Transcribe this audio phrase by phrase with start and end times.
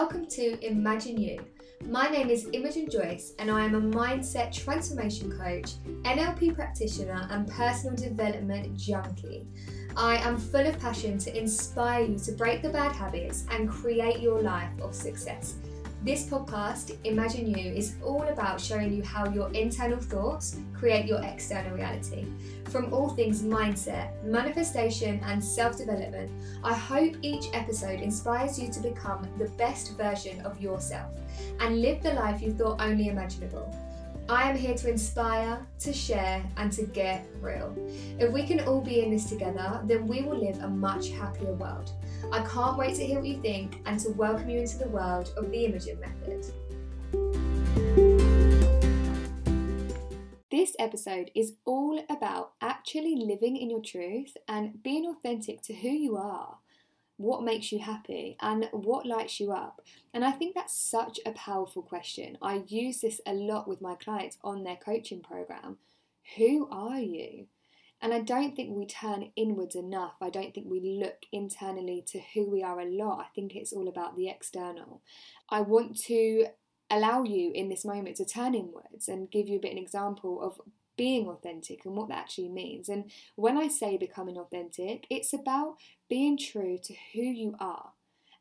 [0.00, 1.42] welcome to Imagine You.
[1.86, 7.48] My name is Imogen Joyce, and I am a mindset transformation coach, NLP practitioner, and
[7.48, 9.46] personal development junkie.
[9.96, 14.20] I am full of passion to inspire you to break the bad habits and create
[14.20, 15.54] your life of success.
[16.06, 21.20] This podcast, Imagine You, is all about showing you how your internal thoughts create your
[21.20, 22.26] external reality.
[22.66, 26.30] From all things mindset, manifestation, and self development,
[26.62, 31.10] I hope each episode inspires you to become the best version of yourself
[31.58, 33.74] and live the life you thought only imaginable.
[34.28, 37.72] I am here to inspire, to share, and to get real.
[38.18, 41.52] If we can all be in this together, then we will live a much happier
[41.52, 41.92] world.
[42.32, 45.32] I can't wait to hear what you think and to welcome you into the world
[45.36, 46.44] of the Imogen Method.
[50.50, 55.90] This episode is all about actually living in your truth and being authentic to who
[55.90, 56.58] you are
[57.16, 59.80] what makes you happy and what lights you up?
[60.12, 62.36] And I think that's such a powerful question.
[62.42, 65.78] I use this a lot with my clients on their coaching program.
[66.36, 67.46] Who are you?
[68.02, 70.16] And I don't think we turn inwards enough.
[70.20, 73.20] I don't think we look internally to who we are a lot.
[73.20, 75.00] I think it's all about the external.
[75.48, 76.46] I want to
[76.90, 80.42] allow you in this moment to turn inwards and give you a bit an example
[80.42, 80.60] of
[80.96, 82.88] being authentic and what that actually means.
[82.88, 85.76] And when I say becoming authentic, it's about
[86.08, 87.90] being true to who you are,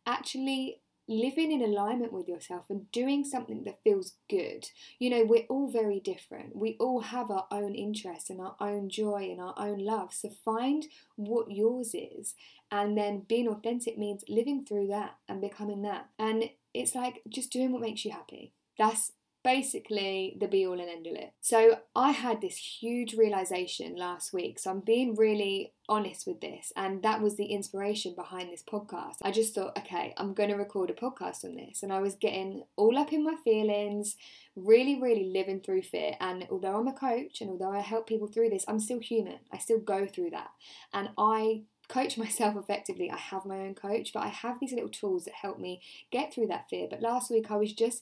[0.06, 4.70] actually living in alignment with yourself and doing something that feels good.
[4.98, 6.56] You know, we're all very different.
[6.56, 10.14] We all have our own interests and our own joy and our own love.
[10.14, 12.34] So find what yours is.
[12.72, 16.10] And then being authentic means living through that and becoming that.
[16.18, 18.54] And it's like just doing what makes you happy.
[18.78, 19.12] That's
[19.46, 21.32] basically the be all and end all it.
[21.40, 24.58] So I had this huge realization last week.
[24.58, 29.18] So I'm being really honest with this, and that was the inspiration behind this podcast.
[29.22, 32.16] I just thought, okay, I'm going to record a podcast on this, and I was
[32.16, 34.18] getting all up in my feelings,
[34.56, 36.16] really, really living through fear.
[36.20, 39.38] And although I'm a coach and although I help people through this, I'm still human.
[39.54, 40.50] I still go through that,
[40.92, 43.12] and I coach myself effectively.
[43.12, 46.34] I have my own coach, but I have these little tools that help me get
[46.34, 46.88] through that fear.
[46.90, 48.02] But last week I was just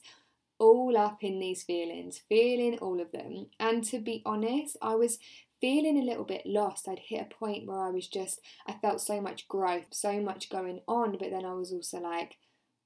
[0.58, 3.46] all up in these feelings, feeling all of them.
[3.58, 5.18] And to be honest, I was
[5.60, 6.88] feeling a little bit lost.
[6.88, 10.50] I'd hit a point where I was just, I felt so much growth, so much
[10.50, 12.36] going on, but then I was also like,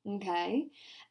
[0.06, 0.66] okay.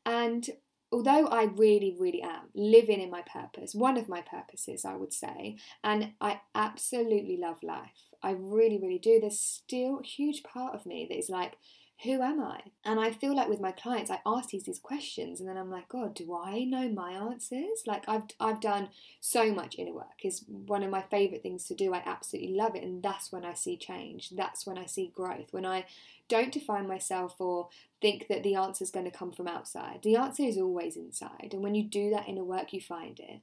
[0.06, 0.50] And
[0.91, 5.13] although I really, really am living in my purpose, one of my purposes, I would
[5.13, 10.74] say, and I absolutely love life, I really, really do, there's still a huge part
[10.74, 11.57] of me that is like,
[12.03, 12.62] who am I?
[12.85, 15.72] And I feel like with my clients, I ask these these questions, and then I'm
[15.72, 17.84] like, God, do I know my answers?
[17.88, 20.24] Like I've I've done so much inner work.
[20.24, 21.96] is one of my favorite things to do.
[21.96, 24.30] I absolutely love it, and that's when I see change.
[24.30, 25.47] That's when I see growth.
[25.52, 25.86] When I
[26.30, 27.69] don't define myself or
[28.00, 30.02] think that the answer is going to come from outside.
[30.03, 33.41] The answer is always inside, and when you do that inner work, you find it.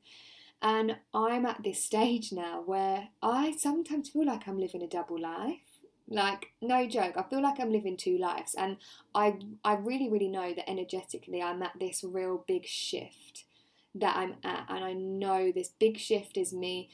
[0.63, 5.21] And I'm at this stage now where I sometimes feel like I'm living a double
[5.21, 5.74] life
[6.09, 8.77] like no joke, I feel like I'm living two lives, and
[9.15, 13.45] I I really really know that energetically I'm at this real big shift
[13.95, 16.91] that I'm at, and I know this big shift is me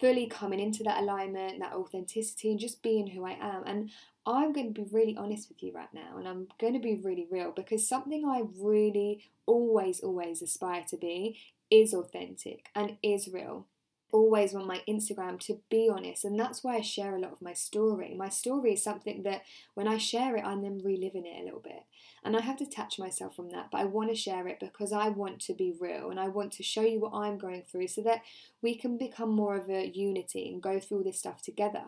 [0.00, 3.62] fully coming into that alignment, that authenticity, and just being who I am.
[3.66, 3.90] And
[4.26, 6.94] I'm going to be really honest with you right now, and I'm going to be
[6.94, 11.38] really real because something I really always always aspire to be
[11.70, 13.66] is authentic and is real
[14.12, 17.42] always want my Instagram to be honest, and that's why I share a lot of
[17.42, 18.14] my story.
[18.14, 19.42] My story is something that
[19.74, 21.84] when I share it, I'm then reliving it a little bit,
[22.24, 23.70] and I have to detach myself from that.
[23.72, 26.52] But I want to share it because I want to be real and I want
[26.52, 28.22] to show you what I'm going through so that
[28.60, 31.84] we can become more of a unity and go through this stuff together.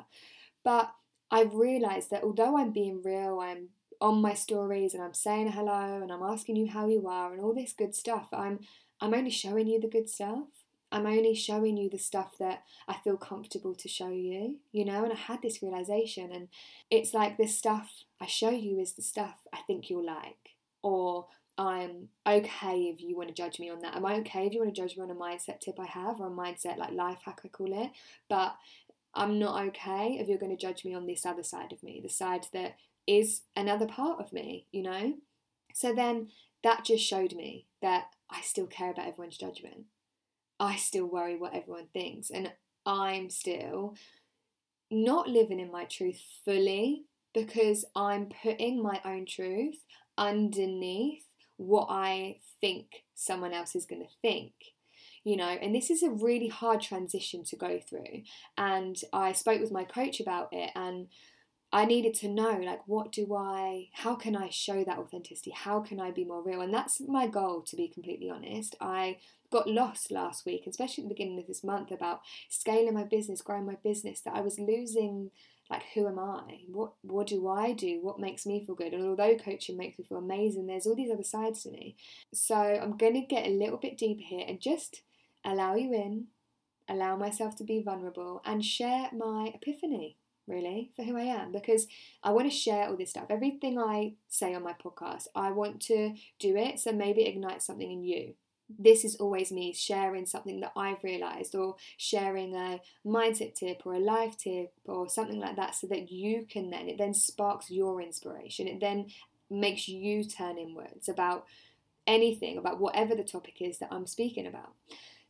[0.64, 0.92] But
[1.30, 3.68] I've realized that although I'm being real, I'm
[4.00, 7.40] on my stories and I'm saying hello and I'm asking you how you are and
[7.40, 8.60] all this good stuff, I'm
[9.00, 10.63] I'm only showing you the good stuff.
[10.94, 15.02] I'm only showing you the stuff that I feel comfortable to show you, you know.
[15.02, 16.46] And I had this realization, and
[16.88, 20.50] it's like this stuff I show you is the stuff I think you'll like,
[20.84, 21.26] or
[21.58, 23.96] I'm okay if you want to judge me on that.
[23.96, 26.20] Am I okay if you want to judge me on a mindset tip I have,
[26.20, 27.90] or a mindset like life hack I call it?
[28.28, 28.54] But
[29.14, 31.98] I'm not okay if you're going to judge me on this other side of me,
[32.00, 35.14] the side that is another part of me, you know?
[35.72, 36.28] So then
[36.62, 39.86] that just showed me that I still care about everyone's judgment.
[40.58, 42.52] I still worry what everyone thinks, and
[42.86, 43.96] I'm still
[44.90, 49.78] not living in my truth fully because I'm putting my own truth
[50.16, 51.24] underneath
[51.56, 54.52] what I think someone else is going to think.
[55.24, 58.22] You know, and this is a really hard transition to go through.
[58.58, 61.08] And I spoke with my coach about it, and
[61.72, 65.50] I needed to know, like, what do I, how can I show that authenticity?
[65.50, 66.60] How can I be more real?
[66.60, 68.76] And that's my goal, to be completely honest.
[68.80, 69.16] I
[69.54, 73.40] got lost last week, especially at the beginning of this month, about scaling my business,
[73.40, 75.30] growing my business, that I was losing
[75.70, 76.58] like who am I?
[76.68, 78.00] What what do I do?
[78.02, 78.92] What makes me feel good?
[78.92, 81.96] And although coaching makes me feel amazing, there's all these other sides to me.
[82.34, 85.02] So I'm gonna get a little bit deeper here and just
[85.44, 86.26] allow you in,
[86.88, 91.86] allow myself to be vulnerable and share my epiphany really for who I am because
[92.22, 93.30] I want to share all this stuff.
[93.30, 97.64] Everything I say on my podcast, I want to do it so maybe it ignites
[97.66, 98.34] something in you.
[98.78, 103.94] This is always me sharing something that I've realized or sharing a mindset tip or
[103.94, 107.70] a life tip or something like that so that you can then, it then sparks
[107.70, 108.68] your inspiration.
[108.68, 109.06] It then
[109.50, 111.46] makes you turn inwards about
[112.06, 114.72] anything, about whatever the topic is that I'm speaking about.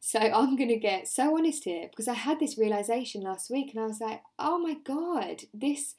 [0.01, 3.73] So I'm going to get so honest here because I had this realization last week
[3.73, 5.95] and I was like, oh my God, this.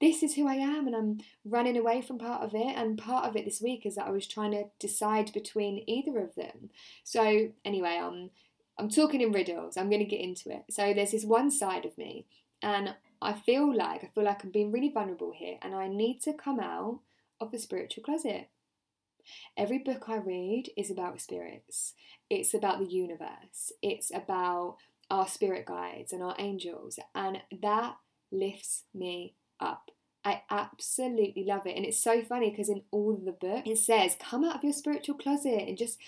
[0.00, 2.76] This is who I am, and I'm running away from part of it.
[2.76, 6.18] And part of it this week is that I was trying to decide between either
[6.18, 6.70] of them.
[7.02, 8.30] So, anyway, um,
[8.78, 9.76] I'm talking in riddles.
[9.76, 10.64] I'm going to get into it.
[10.70, 12.26] So, there's this one side of me,
[12.62, 16.20] and I feel like I feel like I'm being really vulnerable here, and I need
[16.22, 17.00] to come out
[17.40, 18.48] of the spiritual closet.
[19.56, 21.94] Every book I read is about spirits,
[22.28, 24.76] it's about the universe, it's about
[25.10, 27.96] our spirit guides and our angels, and that
[28.30, 29.90] lifts me up.
[30.24, 31.76] I absolutely love it.
[31.76, 34.72] And it's so funny because in all the book it says, come out of your
[34.72, 35.98] spiritual closet and just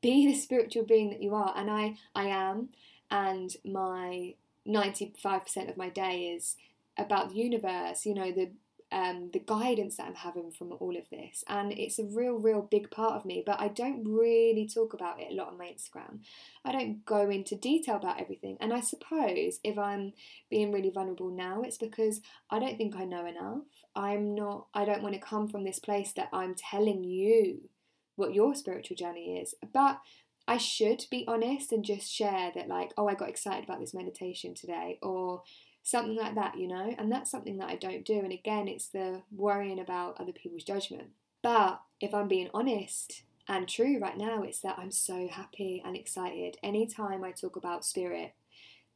[0.00, 1.52] be the spiritual being that you are.
[1.54, 2.70] And I I am.
[3.10, 4.34] And my
[4.66, 6.56] 95% of my day is
[6.98, 8.50] about the universe, you know, the
[8.92, 11.42] um, the guidance that I'm having from all of this.
[11.48, 15.20] And it's a real, real big part of me, but I don't really talk about
[15.20, 16.20] it a lot on my Instagram.
[16.64, 18.56] I don't go into detail about everything.
[18.60, 20.12] And I suppose if I'm
[20.50, 23.64] being really vulnerable now, it's because I don't think I know enough.
[23.94, 27.68] I'm not, I don't want to come from this place that I'm telling you
[28.14, 29.54] what your spiritual journey is.
[29.72, 30.00] But
[30.48, 33.94] I should be honest and just share that, like, oh, I got excited about this
[33.94, 35.42] meditation today, or
[35.86, 36.92] something like that, you know?
[36.98, 38.18] And that's something that I don't do.
[38.18, 41.10] And again, it's the worrying about other people's judgment.
[41.42, 45.96] But if I'm being honest and true right now, it's that I'm so happy and
[45.96, 46.56] excited.
[46.60, 48.34] Anytime I talk about spirit,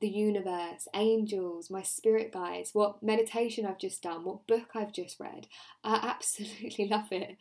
[0.01, 5.21] the universe, angels, my spirit guides, what meditation I've just done, what book I've just
[5.21, 5.47] read,
[5.85, 7.37] I absolutely love it.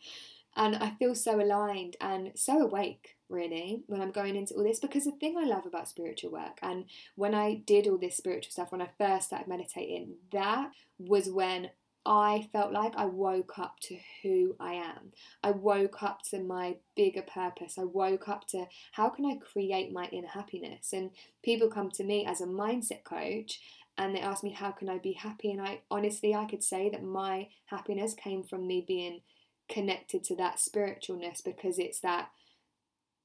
[0.56, 4.80] And I feel so aligned and so awake, really, when I'm going into all this.
[4.80, 8.50] Because the thing I love about spiritual work, and when I did all this spiritual
[8.50, 11.70] stuff, when I first started meditating, that was when
[12.06, 15.12] I felt like I woke up to who I am.
[15.44, 17.76] I woke up to my bigger purpose.
[17.78, 20.92] I woke up to how can I create my inner happiness?
[20.92, 21.10] And
[21.42, 23.60] people come to me as a mindset coach
[23.98, 26.88] and they ask me how can I be happy and I honestly I could say
[26.88, 29.20] that my happiness came from me being
[29.70, 32.30] connected to that spiritualness because it's that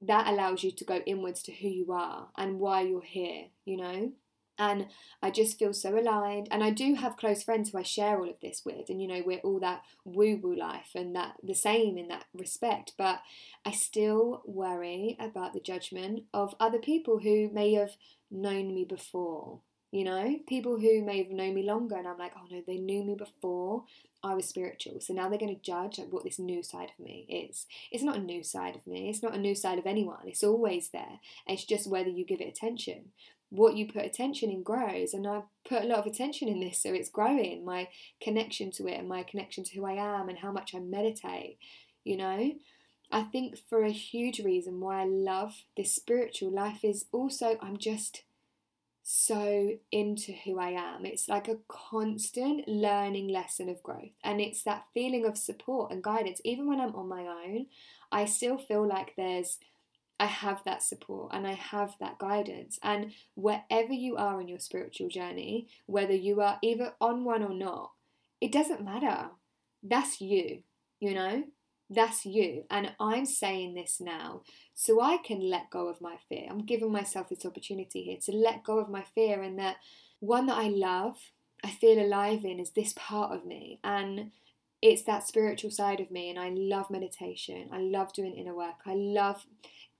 [0.01, 3.77] that allows you to go inwards to who you are and why you're here, you
[3.77, 4.11] know?
[4.57, 4.87] And
[5.21, 6.47] I just feel so aligned.
[6.49, 8.89] And I do have close friends who I share all of this with.
[8.89, 12.25] And, you know, we're all that woo woo life and that the same in that
[12.33, 12.93] respect.
[12.97, 13.21] But
[13.65, 17.97] I still worry about the judgment of other people who may have
[18.31, 19.59] known me before.
[19.95, 22.75] You know, people who may have known me longer, and I'm like, oh no, they
[22.75, 23.85] knew me before.
[24.21, 24.99] I was spiritual.
[24.99, 27.65] So now they're going to judge what this new side of me is.
[27.93, 29.09] It's not a new side of me.
[29.09, 30.19] It's not a new side of anyone.
[30.25, 31.21] It's always there.
[31.47, 33.11] It's just whether you give it attention.
[33.51, 36.83] What you put attention in grows, and I've put a lot of attention in this,
[36.83, 37.63] so it's growing.
[37.63, 37.87] My
[38.21, 41.57] connection to it, and my connection to who I am, and how much I meditate.
[42.03, 42.51] You know,
[43.13, 47.77] I think for a huge reason why I love this spiritual life is also I'm
[47.77, 48.23] just
[49.07, 51.05] so into who I am.
[51.05, 54.17] It's like a constant learning lesson of growth.
[54.23, 56.41] And it's that feeling of support and guidance.
[56.43, 57.67] Even when I'm on my own,
[58.11, 59.59] I still feel like there's,
[60.19, 62.79] I have that support and I have that guidance.
[62.81, 67.53] And wherever you are in your spiritual journey, whether you are either on one or
[67.53, 67.91] not,
[68.41, 69.29] it doesn't matter.
[69.83, 70.63] That's you,
[70.99, 71.43] you know?
[71.91, 72.63] That's you.
[72.71, 74.41] And I'm saying this now
[74.75, 76.47] so I can let go of my fear.
[76.49, 79.77] I'm giving myself this opportunity here to let go of my fear and that
[80.19, 81.17] one that I love,
[81.63, 83.79] I feel alive in is this part of me.
[83.83, 84.31] And
[84.81, 86.29] it's that spiritual side of me.
[86.29, 87.69] And I love meditation.
[87.71, 88.81] I love doing inner work.
[88.85, 89.45] I love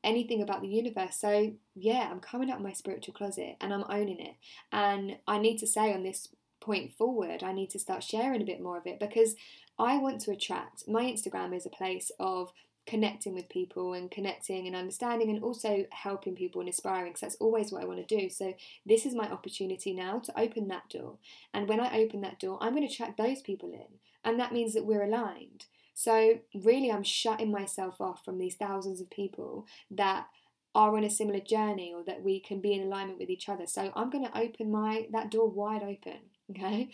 [0.04, 1.16] anything about the universe.
[1.16, 4.36] So, yeah, I'm coming out of my spiritual closet and I'm owning it.
[4.74, 6.28] And I need to say on this
[6.60, 9.36] point forward, I need to start sharing a bit more of it because
[9.80, 10.88] I want to attract.
[10.88, 12.52] My Instagram is a place of
[12.86, 17.36] connecting with people and connecting and understanding and also helping people and inspiring because that's
[17.36, 18.30] always what I want to do.
[18.30, 18.54] So
[18.86, 21.18] this is my opportunity now to open that door.
[21.54, 24.00] And when I open that door, I'm going to attract those people in.
[24.24, 25.66] And that means that we're aligned.
[25.94, 30.28] So really I'm shutting myself off from these thousands of people that
[30.76, 33.66] are on a similar journey or that we can be in alignment with each other.
[33.66, 36.20] So I'm going to open my that door wide open,
[36.52, 36.90] okay?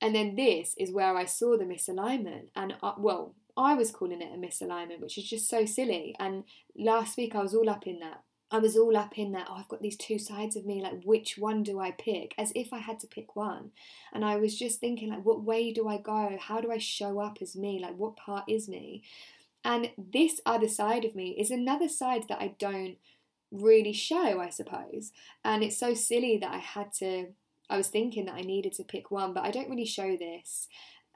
[0.00, 4.22] And then this is where I saw the misalignment and uh, well, I was calling
[4.22, 6.16] it a misalignment, which is just so silly.
[6.18, 6.44] And
[6.76, 8.22] last week I was all up in that.
[8.50, 11.04] I was all up in that, oh, I've got these two sides of me, like,
[11.04, 12.34] which one do I pick?
[12.36, 13.70] As if I had to pick one.
[14.12, 16.36] And I was just thinking, like, what way do I go?
[16.40, 17.78] How do I show up as me?
[17.78, 19.04] Like, what part is me?
[19.64, 22.96] And this other side of me is another side that I don't
[23.52, 25.12] really show, I suppose.
[25.44, 27.28] And it's so silly that I had to,
[27.68, 30.66] I was thinking that I needed to pick one, but I don't really show this.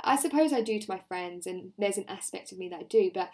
[0.04, 2.84] I suppose I do to my friends, and there's an aspect of me that I
[2.84, 3.30] do, but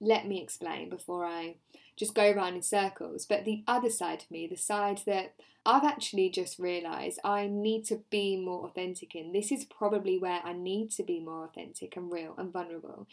[0.00, 1.56] let me explain before I
[1.96, 3.26] just go around in circles.
[3.26, 5.34] But the other side of me, the side that
[5.66, 10.40] I've actually just realised I need to be more authentic in, this is probably where
[10.44, 13.06] I need to be more authentic and real and vulnerable.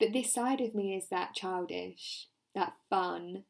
[0.00, 3.44] But this side of me is that childish, that fun,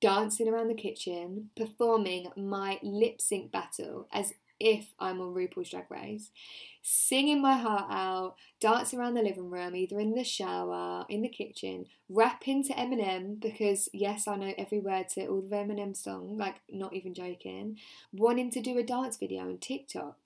[0.00, 5.90] dancing around the kitchen, performing my lip sync battle as if I'm on RuPaul's Drag
[5.90, 6.30] Race,
[6.82, 11.28] singing my heart out, dancing around the living room, either in the shower, in the
[11.28, 16.36] kitchen, rapping to Eminem because yes, I know every word to all the Eminem song,
[16.36, 17.78] like not even joking,
[18.12, 20.16] wanting to do a dance video on TikTok.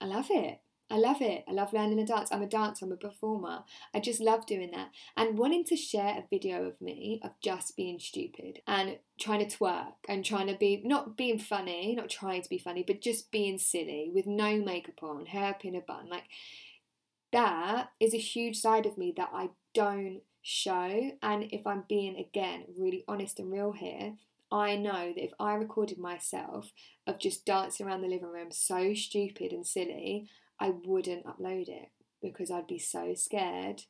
[0.00, 0.60] I love it.
[0.92, 1.44] I love it.
[1.48, 2.30] I love learning a dance.
[2.30, 3.64] I'm a dancer, I'm a performer.
[3.94, 4.90] I just love doing that.
[5.16, 9.56] And wanting to share a video of me of just being stupid and trying to
[9.56, 13.32] twerk and trying to be not being funny, not trying to be funny, but just
[13.32, 16.10] being silly with no makeup on, hair up in a bun.
[16.10, 16.24] Like
[17.32, 21.12] that is a huge side of me that I don't show.
[21.22, 24.16] And if I'm being again really honest and real here,
[24.50, 26.70] I know that if I recorded myself
[27.06, 30.28] of just dancing around the living room so stupid and silly,
[30.62, 31.88] I wouldn't upload it
[32.22, 33.82] because I'd be so scared.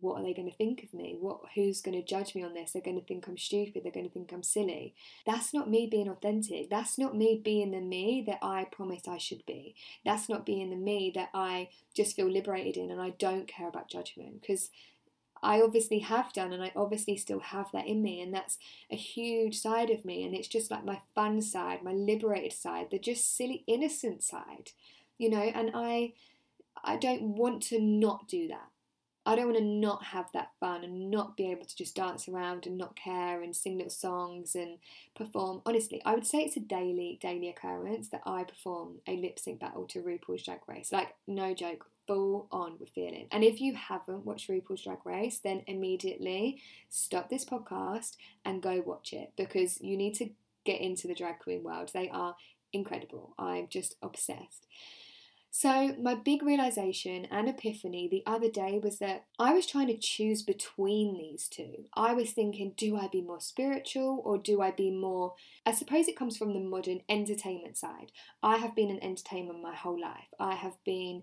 [0.00, 1.16] What are they going to think of me?
[1.18, 2.72] What who's going to judge me on this?
[2.72, 3.82] They're going to think I'm stupid.
[3.84, 4.96] They're going to think I'm silly.
[5.24, 6.70] That's not me being authentic.
[6.70, 9.76] That's not me being the me that I promised I should be.
[10.04, 13.68] That's not being the me that I just feel liberated in and I don't care
[13.68, 14.70] about judgment because
[15.40, 18.58] I obviously have done and I obviously still have that in me and that's
[18.90, 22.90] a huge side of me and it's just like my fun side, my liberated side,
[22.90, 24.72] the just silly innocent side
[25.18, 26.14] you know, and I
[26.82, 28.68] I don't want to not do that.
[29.26, 32.28] I don't want to not have that fun and not be able to just dance
[32.28, 34.78] around and not care and sing little songs and
[35.14, 35.60] perform.
[35.66, 39.60] Honestly, I would say it's a daily, daily occurrence that I perform a lip sync
[39.60, 40.92] battle to RuPaul's Drag Race.
[40.92, 43.26] Like, no joke, full on with feeling.
[43.30, 48.82] And if you haven't watched RuPaul's Drag Race, then immediately stop this podcast and go
[48.86, 50.30] watch it because you need to
[50.64, 51.90] get into the drag queen world.
[51.92, 52.34] They are
[52.72, 53.34] incredible.
[53.38, 54.66] I'm just obsessed.
[55.50, 59.96] So, my big realization and epiphany the other day was that I was trying to
[59.96, 61.86] choose between these two.
[61.94, 65.34] I was thinking, do I be more spiritual or do I be more?
[65.64, 68.12] I suppose it comes from the modern entertainment side.
[68.42, 70.28] I have been an entertainer my whole life.
[70.38, 71.22] I have been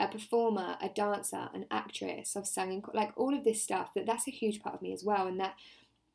[0.00, 2.36] a performer, a dancer, an actress.
[2.36, 3.92] I've sung in like all of this stuff.
[3.94, 5.54] That that's a huge part of me as well, and that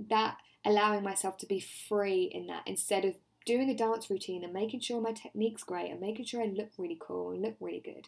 [0.10, 4.54] that allowing myself to be free in that instead of doing a dance routine and
[4.54, 7.82] making sure my technique's great and making sure I look really cool and look really
[7.84, 8.08] good.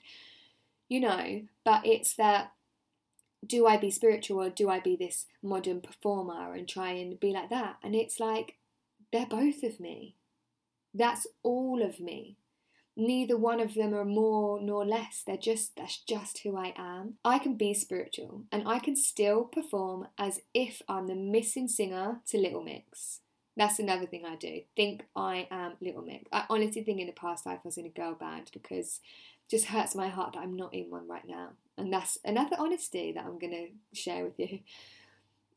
[0.87, 2.51] You know, but it's that
[3.45, 7.31] do I be spiritual or do I be this modern performer and try and be
[7.31, 7.77] like that?
[7.83, 8.57] And it's like,
[9.11, 10.15] they're both of me.
[10.93, 12.37] That's all of me.
[12.97, 15.21] Neither one of them are more nor less.
[15.25, 17.15] They're just, that's just who I am.
[17.25, 22.21] I can be spiritual and I can still perform as if I'm the missing singer
[22.27, 23.19] to Little Mix.
[23.57, 24.61] That's another thing I do.
[24.75, 26.25] Think I am Little Mix.
[26.31, 28.99] I honestly think in the past life I was in a girl band because
[29.45, 31.49] it just hurts my heart that I'm not in one right now.
[31.77, 34.59] And that's another honesty that I'm going to share with you.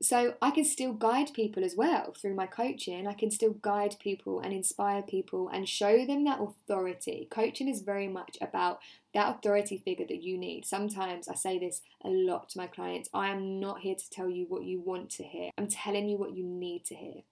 [0.01, 3.09] So I can still guide people as well through my coaching.
[3.09, 7.27] I can still guide people and inspire people and show them that authority.
[7.33, 8.79] Coaching is very much about
[9.13, 10.67] that authority figure that you need.
[10.67, 14.31] Sometimes I say this a lot to my clients I am not here to tell
[14.31, 17.23] you what you want to hear, I'm telling you what you need to hear.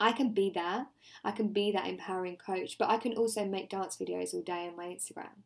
[0.00, 0.86] I can be that.
[1.22, 4.66] I can be that empowering coach, but I can also make dance videos all day
[4.66, 5.42] on my Instagram.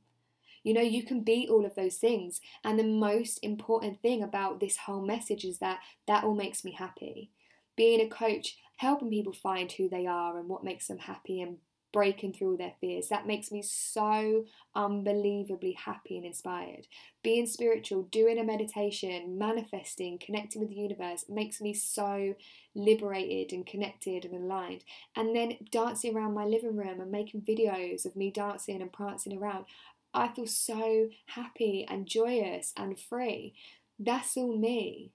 [0.62, 2.40] You know, you can be all of those things.
[2.62, 6.72] And the most important thing about this whole message is that that all makes me
[6.72, 7.30] happy.
[7.76, 11.58] Being a coach, helping people find who they are and what makes them happy and
[11.94, 13.08] breaking through all their fears.
[13.08, 16.88] That makes me so unbelievably happy and inspired.
[17.22, 22.34] Being spiritual, doing a meditation, manifesting, connecting with the universe makes me so
[22.74, 24.82] liberated and connected and aligned.
[25.14, 29.38] And then dancing around my living room and making videos of me dancing and prancing
[29.38, 29.64] around,
[30.12, 33.54] I feel so happy and joyous and free.
[34.00, 35.12] That's all me.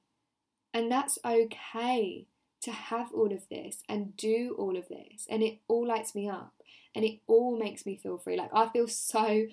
[0.74, 2.28] And that's okay
[2.62, 5.28] to have all of this and do all of this.
[5.30, 6.54] And it all lights me up
[6.96, 8.38] and it all makes me feel free.
[8.38, 9.46] Like I feel so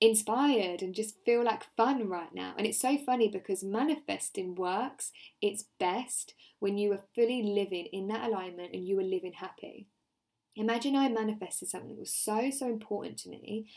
[0.00, 2.54] inspired and just feel like fun right now.
[2.58, 8.08] And it's so funny because manifesting works its best when you are fully living in
[8.08, 9.86] that alignment and you are living happy.
[10.56, 13.70] Imagine I manifested something that was so, so important to me.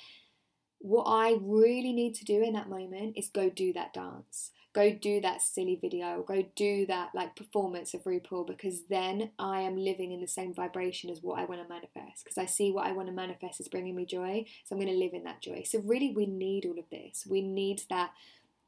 [0.85, 4.91] What I really need to do in that moment is go do that dance go
[4.91, 9.77] do that silly video, go do that like performance of RuPaul because then I am
[9.77, 12.85] living in the same vibration as what I want to manifest because I see what
[12.85, 15.41] I want to manifest is bringing me joy, so I'm going to live in that
[15.41, 15.63] joy.
[15.65, 17.25] So really we need all of this.
[17.27, 18.11] We need that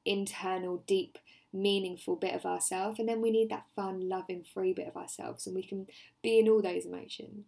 [0.06, 1.18] internal deep
[1.52, 5.46] meaningful bit of ourselves and then we need that fun loving free bit of ourselves
[5.46, 5.88] and we can
[6.24, 7.48] be in all those emotions.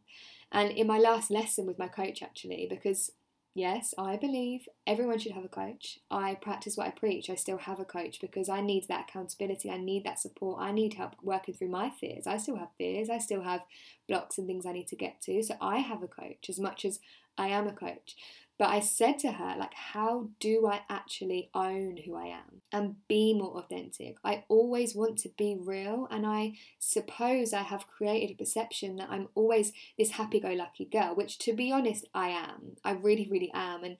[0.52, 3.12] And in my last lesson with my coach actually because
[3.60, 6.00] Yes, I believe everyone should have a coach.
[6.10, 7.30] I practice what I preach.
[7.30, 9.70] I still have a coach because I need that accountability.
[9.70, 10.62] I need that support.
[10.62, 12.25] I need help working through my fears.
[12.25, 13.10] I still have fears.
[13.10, 13.66] I still have
[14.08, 15.44] blocks and things I need to get to.
[15.44, 17.01] So I have a coach as much as
[17.38, 18.16] I am a coach.
[18.60, 22.96] But I said to her, like, how do I actually own who I am and
[23.08, 24.18] be more authentic?
[24.22, 29.10] I always want to be real, and I suppose I have created a perception that
[29.10, 32.75] I'm always this happy go lucky girl, which to be honest, I am.
[32.84, 33.86] I really, really am.
[33.86, 33.96] And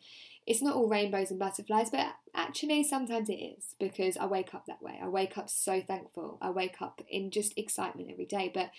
[0.46, 4.66] it's not all rainbows and butterflies, but actually sometimes it is because I wake up
[4.66, 5.00] that way.
[5.01, 6.38] I wake up so thankful.
[6.42, 8.51] I wake up in just excitement every day.
[8.54, 8.72] But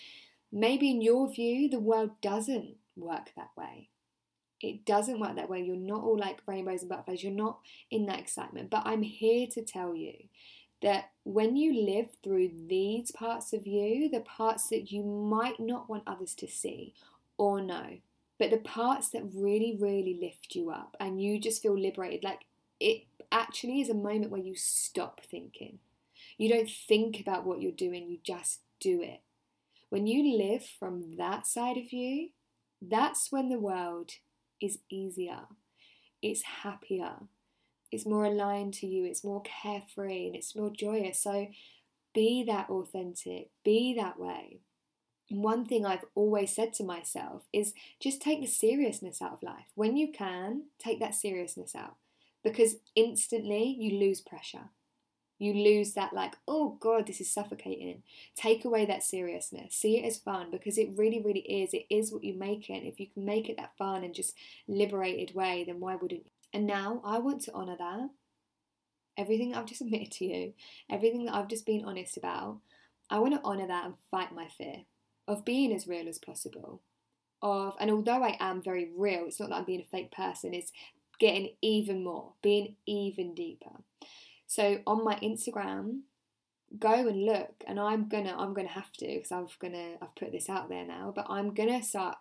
[0.52, 3.89] maybe in your view, the world doesn't work that way
[4.60, 5.62] it doesn't work that way.
[5.62, 7.22] You're not all like rainbows and butterflies.
[7.22, 8.70] You're not in that excitement.
[8.70, 10.14] But I'm here to tell you
[10.82, 15.88] that when you live through these parts of you, the parts that you might not
[15.88, 16.94] want others to see
[17.38, 17.98] or know,
[18.38, 22.46] but the parts that really, really lift you up and you just feel liberated, like
[22.78, 25.78] it actually is a moment where you stop thinking.
[26.38, 29.20] You don't think about what you're doing, you just do it.
[29.90, 32.30] When you live from that side of you,
[32.80, 34.12] that's when the world
[34.60, 35.40] is easier,
[36.23, 37.14] it's happier,
[37.92, 41.23] it's more aligned to you, it's more carefree, and it's more joyous.
[41.23, 41.49] So
[42.14, 44.60] be that authentic, be that way.
[45.30, 49.66] one thing I've always said to myself is just take the seriousness out of life.
[49.76, 51.96] When you can, take that seriousness out
[52.42, 54.70] because instantly you lose pressure.
[55.40, 58.02] You lose that, like, oh God, this is suffocating.
[58.36, 59.74] Take away that seriousness.
[59.74, 61.72] See it as fun because it really, really is.
[61.72, 62.84] It is what you make it.
[62.84, 64.34] If you can make it that fun and just
[64.68, 66.30] liberated way, then why wouldn't you?
[66.52, 68.10] And now I want to honour that.
[69.16, 70.52] Everything that I've just admitted to you,
[70.90, 72.58] everything that I've just been honest about,
[73.08, 74.82] I want to honour that and fight my fear
[75.26, 76.82] of being as real as possible.
[77.40, 80.52] Of and although I am very real, it's not that I'm being a fake person,
[80.52, 80.70] it's
[81.18, 83.70] getting even more, being even deeper.
[84.50, 86.00] So on my Instagram,
[86.76, 90.32] go and look, and I'm gonna I'm gonna have to because I'm gonna I've put
[90.32, 92.17] this out there now, but I'm gonna start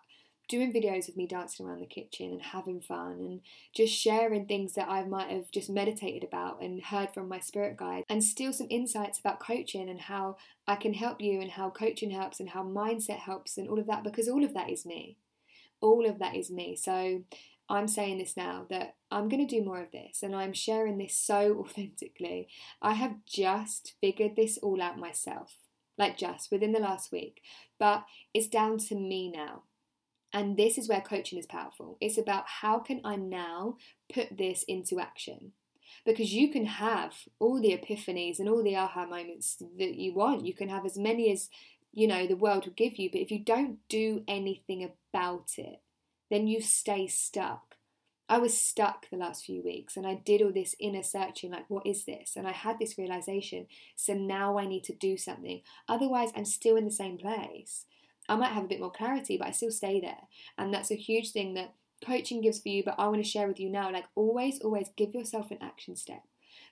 [0.48, 3.40] doing videos of me dancing around the kitchen and having fun and
[3.74, 7.76] just sharing things that I might have just meditated about and heard from my spirit
[7.76, 10.36] guide and still some insights about coaching and how
[10.68, 13.88] I can help you and how coaching helps and how mindset helps and all of
[13.88, 15.16] that because all of that is me.
[15.80, 16.76] All of that is me.
[16.76, 17.24] So
[17.70, 20.98] I'm saying this now that I'm going to do more of this and I'm sharing
[20.98, 22.48] this so authentically.
[22.82, 25.54] I have just figured this all out myself,
[25.96, 27.42] like just within the last week,
[27.78, 28.04] but
[28.34, 29.62] it's down to me now.
[30.32, 31.96] And this is where coaching is powerful.
[32.00, 33.76] It's about how can I now
[34.12, 35.52] put this into action?
[36.04, 40.46] Because you can have all the epiphanies and all the aha moments that you want.
[40.46, 41.48] You can have as many as
[41.92, 45.80] you know the world will give you, but if you don't do anything about it,
[46.30, 47.76] then you stay stuck.
[48.28, 51.68] I was stuck the last few weeks and I did all this inner searching like,
[51.68, 52.34] what is this?
[52.36, 53.66] And I had this realization.
[53.96, 55.62] So now I need to do something.
[55.88, 57.86] Otherwise, I'm still in the same place.
[58.28, 60.28] I might have a bit more clarity, but I still stay there.
[60.56, 61.74] And that's a huge thing that
[62.06, 63.92] coaching gives for you, but I want to share with you now.
[63.92, 66.22] Like, always, always give yourself an action step.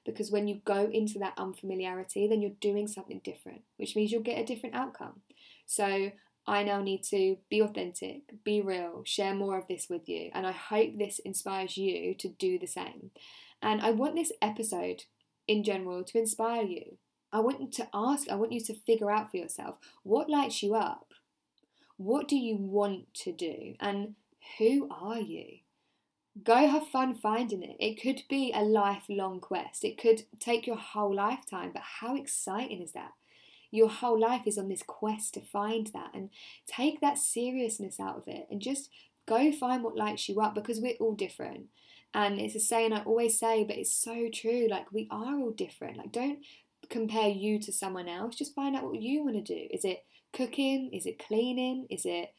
[0.07, 4.23] Because when you go into that unfamiliarity, then you're doing something different, which means you'll
[4.23, 5.23] get a different outcome.
[5.67, 6.13] So
[6.49, 10.31] I now need to be authentic, be real, share more of this with you.
[10.33, 13.11] And I hope this inspires you to do the same.
[13.61, 15.05] And I want this episode
[15.47, 16.97] in general to inspire you.
[17.31, 20.75] I want to ask, I want you to figure out for yourself what lights you
[20.75, 21.13] up?
[21.99, 23.75] What do you want to do?
[23.79, 24.15] And
[24.59, 25.59] who are you?
[26.43, 27.77] Go have fun finding it.
[27.79, 32.81] It could be a lifelong quest, it could take your whole lifetime, but how exciting
[32.81, 33.13] is that?
[33.71, 36.31] Your whole life is on this quest to find that and
[36.67, 38.91] take that seriousness out of it and just
[39.27, 41.67] go find what lights you up because we're all different.
[42.15, 44.67] And it's a saying I always say, but it's so true.
[44.71, 45.99] Like, we are all different.
[45.99, 46.39] Like, don't
[46.89, 48.37] compare you to someone else.
[48.37, 49.69] Just find out what you want to do.
[49.71, 50.91] Is it cooking?
[50.93, 51.87] Is it cleaning?
[51.91, 52.33] Is it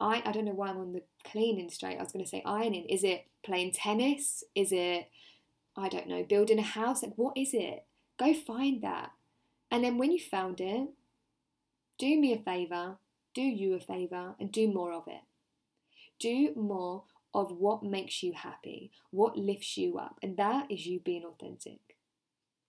[0.00, 1.98] I I don't know why I'm on the cleaning straight.
[1.98, 2.86] I was going to say ironing.
[2.86, 4.44] Is it playing tennis?
[4.54, 5.08] Is it
[5.76, 7.02] I don't know, building a house?
[7.02, 7.84] Like what is it?
[8.18, 9.10] Go find that.
[9.72, 10.90] And then when you found it,
[11.98, 12.98] do me a favor,
[13.34, 15.22] do you a favor and do more of it.
[16.20, 17.04] Do more
[17.34, 21.96] of what makes you happy, what lifts you up, and that is you being authentic.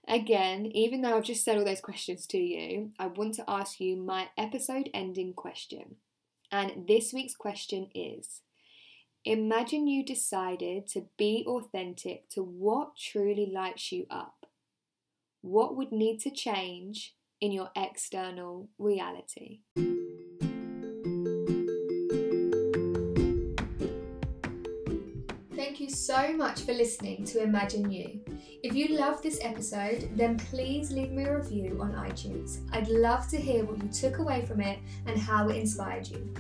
[0.08, 3.82] Again, even though I've just said all those questions to you, I want to ask
[3.82, 5.96] you my episode ending question.
[6.52, 8.42] And this week's question is
[9.26, 14.46] Imagine you decided to be authentic to what truly lights you up.
[15.44, 19.60] What would need to change in your external reality?
[25.54, 28.22] Thank you so much for listening to Imagine You.
[28.64, 32.60] If you love this episode, then please leave me a review on iTunes.
[32.72, 36.34] I'd love to hear what you took away from it and how it inspired you.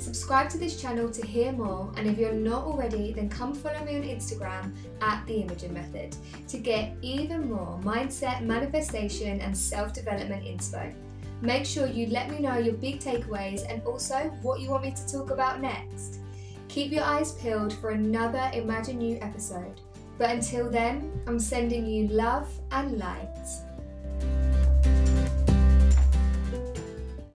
[0.00, 3.84] Subscribe to this channel to hear more, and if you're not already, then come follow
[3.84, 6.16] me on Instagram at The Imogen Method
[6.48, 10.94] to get even more mindset, manifestation, and self development inspo.
[11.42, 14.92] Make sure you let me know your big takeaways and also what you want me
[14.92, 16.20] to talk about next.
[16.68, 19.82] Keep your eyes peeled for another Imagine You episode.
[20.16, 23.46] But until then, I'm sending you love and light.